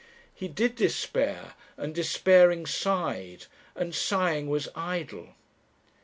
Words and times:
He 0.33 0.47
did 0.47 0.75
despair; 0.77 1.53
and 1.77 1.93
despairing 1.93 2.65
sighed, 2.65 3.45
and 3.75 3.93
sighing 3.93 4.47
was 4.49 4.67
idle. 4.75 5.35